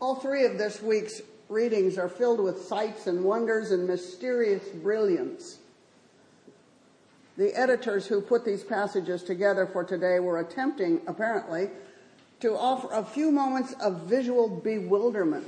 [0.00, 5.58] All three of this week's readings are filled with sights and wonders and mysterious brilliance.
[7.38, 11.70] The editors who put these passages together for today were attempting, apparently,
[12.40, 15.46] to offer a few moments of visual bewilderment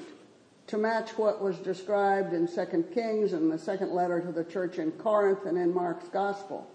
[0.69, 4.79] to match what was described in 2 Kings and the second letter to the church
[4.79, 6.67] in Corinth and in Mark's Gospel.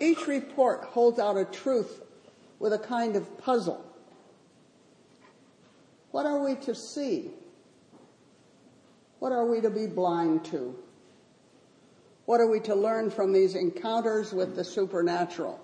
[0.00, 2.02] Each report holds out a truth
[2.58, 3.84] with a kind of puzzle.
[6.14, 7.32] What are we to see?
[9.18, 10.78] What are we to be blind to?
[12.26, 15.60] What are we to learn from these encounters with the supernatural?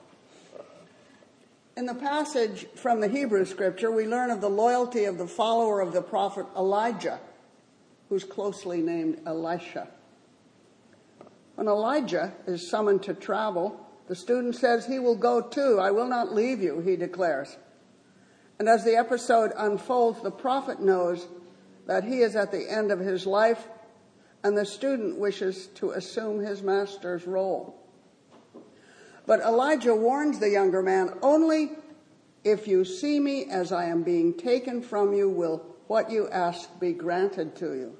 [1.77, 5.80] In the passage from the Hebrew scripture, we learn of the loyalty of the follower
[5.80, 7.20] of the prophet Elijah,
[8.08, 9.86] who's closely named Elisha.
[11.55, 15.78] When Elijah is summoned to travel, the student says, He will go too.
[15.78, 17.56] I will not leave you, he declares.
[18.60, 21.27] And as the episode unfolds, the prophet knows
[21.87, 23.66] that he is at the end of his life,
[24.44, 27.75] and the student wishes to assume his master's role.
[29.27, 31.70] But Elijah warns the younger man, Only
[32.44, 36.78] if you see me as I am being taken from you, will what you ask
[36.78, 37.97] be granted to you.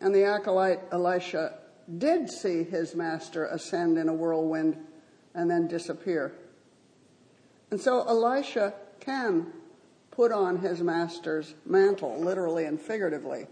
[0.00, 1.58] And the acolyte Elisha
[1.98, 4.78] did see his master ascend in a whirlwind
[5.34, 6.32] and then disappear.
[7.74, 9.48] And so Elisha can
[10.12, 13.48] put on his master's mantle, literally and figuratively.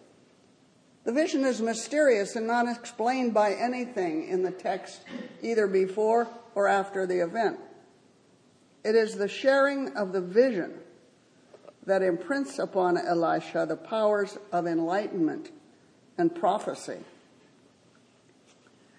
[1.03, 5.01] The vision is mysterious and not explained by anything in the text,
[5.43, 7.59] either before or after the event.
[8.85, 10.75] It is the sharing of the vision
[11.85, 15.51] that imprints upon Elisha the powers of enlightenment
[16.17, 16.99] and prophecy.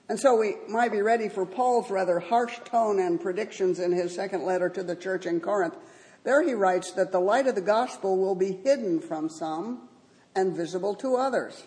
[0.10, 4.14] And so we might be ready for Paul's rather harsh tone and predictions in his
[4.14, 5.76] second letter to the church in Corinth.
[6.24, 9.88] There he writes that the light of the gospel will be hidden from some
[10.36, 11.64] and visible to others.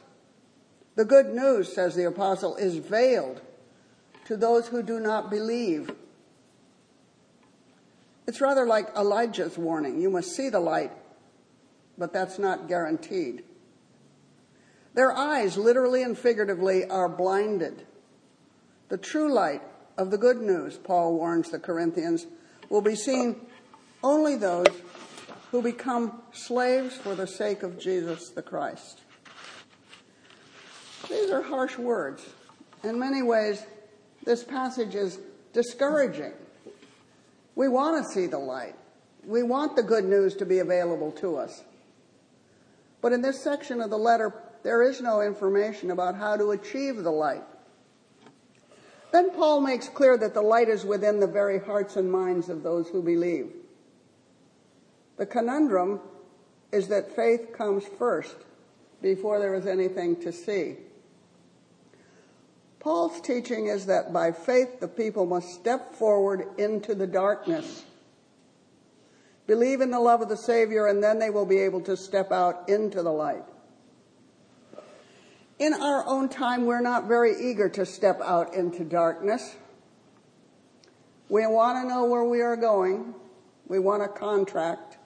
[0.96, 3.40] The good news, says the apostle, is veiled
[4.26, 5.90] to those who do not believe.
[8.26, 10.90] It's rather like Elijah's warning you must see the light,
[11.96, 13.44] but that's not guaranteed.
[14.94, 17.86] Their eyes, literally and figuratively, are blinded.
[18.88, 19.62] The true light
[19.98, 22.26] of the good news, Paul warns the Corinthians,
[22.68, 23.40] will be seen
[24.02, 24.68] only those
[25.50, 29.00] who become slaves for the sake of Jesus the Christ.
[31.08, 32.24] These are harsh words.
[32.84, 33.64] In many ways,
[34.24, 35.18] this passage is
[35.52, 36.32] discouraging.
[37.54, 38.74] We want to see the light.
[39.24, 41.64] We want the good news to be available to us.
[43.00, 47.02] But in this section of the letter, there is no information about how to achieve
[47.02, 47.42] the light.
[49.16, 52.62] Then Paul makes clear that the light is within the very hearts and minds of
[52.62, 53.50] those who believe.
[55.16, 56.00] The conundrum
[56.70, 58.36] is that faith comes first
[59.00, 60.76] before there is anything to see.
[62.78, 67.86] Paul's teaching is that by faith the people must step forward into the darkness.
[69.46, 72.32] Believe in the love of the Savior, and then they will be able to step
[72.32, 73.44] out into the light.
[75.58, 79.56] In our own time, we're not very eager to step out into darkness.
[81.30, 83.14] We want to know where we are going.
[83.66, 84.98] We want a contract,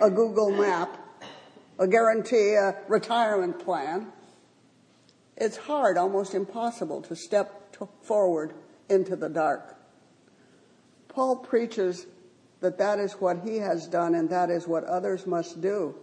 [0.00, 0.98] a Google map,
[1.78, 4.08] a guarantee, a retirement plan.
[5.36, 8.52] It's hard, almost impossible, to step forward
[8.88, 9.76] into the dark.
[11.08, 12.06] Paul preaches
[12.60, 15.94] that that is what he has done and that is what others must do.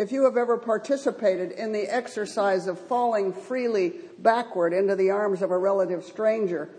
[0.00, 5.42] If you have ever participated in the exercise of falling freely backward into the arms
[5.42, 6.70] of a relative stranger,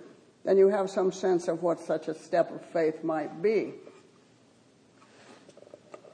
[0.43, 3.73] then you have some sense of what such a step of faith might be.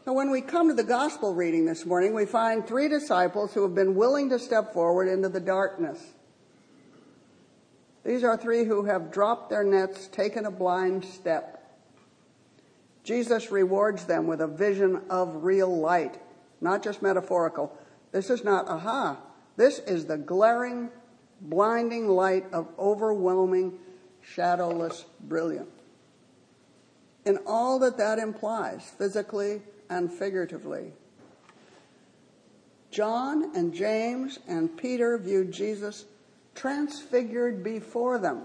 [0.04, 3.62] So when we come to the gospel reading this morning, we find three disciples who
[3.62, 6.04] have been willing to step forward into the darkness.
[8.04, 11.74] These are three who have dropped their nets, taken a blind step.
[13.06, 16.20] Jesus rewards them with a vision of real light
[16.62, 17.76] not just metaphorical.
[18.12, 19.18] This is not aha.
[19.56, 20.90] This is the glaring,
[21.42, 23.80] blinding light of overwhelming,
[24.22, 25.70] shadowless brilliance.
[27.26, 30.94] In all that that implies, physically and figuratively.
[32.90, 36.06] John and James and Peter viewed Jesus
[36.56, 38.44] transfigured before them.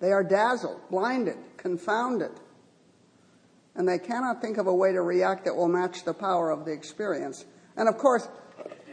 [0.00, 2.32] They are dazzled, blinded, confounded
[3.74, 6.64] and they cannot think of a way to react that will match the power of
[6.64, 7.44] the experience.
[7.76, 8.28] And of course,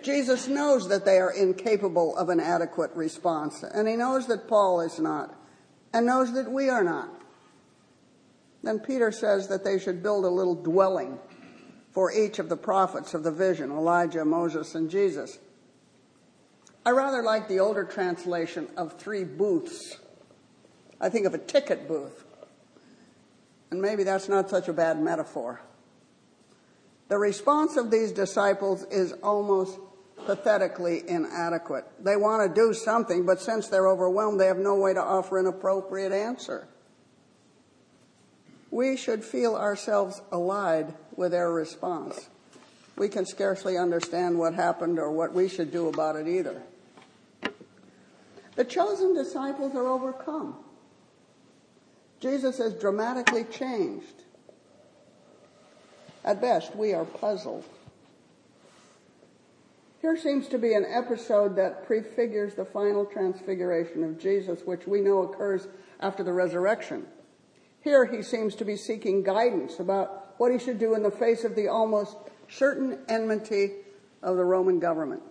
[0.02, 4.82] Jesus knows that they are incapable of an adequate response, and he knows that Paul
[4.82, 5.36] is not,
[5.94, 7.10] and knows that we are not.
[8.64, 11.20] Then Peter says that they should build a little dwelling
[11.92, 15.40] for each of the prophets of the vision Elijah, Moses, and Jesus.
[16.86, 19.98] I rather like the older translation of three booths.
[21.02, 22.26] I think of a ticket booth.
[23.72, 25.62] And maybe that's not such a bad metaphor.
[27.08, 29.80] The response of these disciples is almost
[30.26, 31.86] pathetically inadequate.
[32.00, 35.40] They want to do something, but since they're overwhelmed, they have no way to offer
[35.40, 36.68] an appropriate answer.
[38.72, 42.30] We should feel ourselves allied with their response.
[42.96, 46.62] We can scarcely understand what happened or what we should do about it either.
[48.56, 50.58] The chosen disciples are overcome.
[52.20, 54.24] Jesus has dramatically changed.
[56.24, 57.64] At best, we are puzzled.
[60.02, 65.02] Here seems to be an episode that prefigures the final transfiguration of Jesus, which we
[65.02, 65.68] know occurs
[66.00, 67.06] after the resurrection.
[67.82, 71.44] Here he seems to be seeking guidance about what he should do in the face
[71.44, 72.18] of the almost
[72.50, 73.72] certain enmity
[74.22, 75.24] of the Roman government.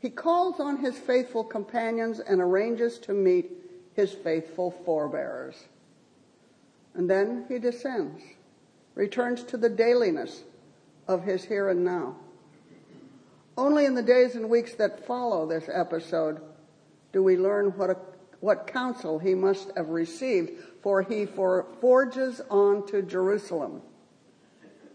[0.00, 3.50] He calls on his faithful companions and arranges to meet
[3.94, 5.56] his faithful forebearers.
[6.94, 8.22] And then he descends,
[8.94, 10.42] returns to the dailiness
[11.06, 12.16] of his here and now.
[13.56, 16.40] Only in the days and weeks that follow this episode
[17.12, 17.96] do we learn what, a,
[18.40, 20.52] what counsel he must have received,
[20.82, 23.82] for he for, forges on to Jerusalem,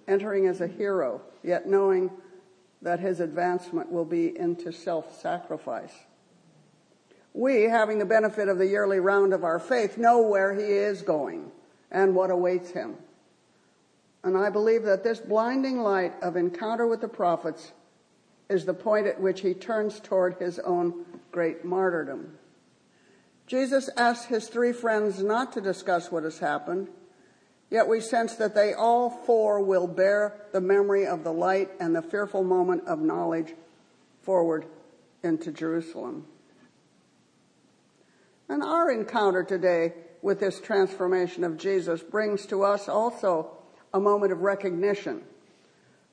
[0.08, 2.10] entering as a hero, yet knowing
[2.82, 5.94] that his advancement will be into self sacrifice.
[7.34, 11.02] We, having the benefit of the yearly round of our faith, know where he is
[11.02, 11.52] going
[11.96, 12.98] and what awaits him.
[14.24, 17.72] And I believe that this blinding light of encounter with the prophets
[18.50, 22.38] is the point at which he turns toward his own great martyrdom.
[23.48, 26.90] Jesus asks his three friends not to discuss what has happened,
[27.70, 31.96] yet we sense that they all four will bear the memory of the light and
[31.96, 33.54] the fearful moment of knowledge
[34.22, 34.66] forward
[35.24, 36.26] into Jerusalem.
[38.50, 39.94] And our encounter today
[40.26, 43.48] with this transformation of Jesus brings to us also
[43.94, 45.22] a moment of recognition.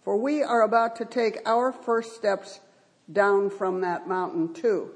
[0.04, 2.60] For we are about to take our first steps
[3.10, 4.90] down from that mountain too.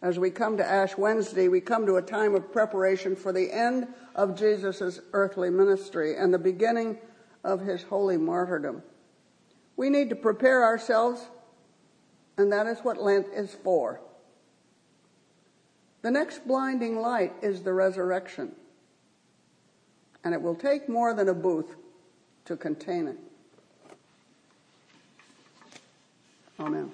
[0.00, 3.52] As we come to Ash Wednesday, we come to a time of preparation for the
[3.52, 6.96] end of Jesus' earthly ministry and the beginning
[7.44, 8.82] of his holy martyrdom.
[9.76, 11.28] We need to prepare ourselves,
[12.38, 14.00] and that is what Lent is for.
[16.02, 18.52] The next blinding light is the resurrection,
[20.22, 21.74] and it will take more than a booth
[22.44, 23.18] to contain it.
[26.60, 26.92] Amen.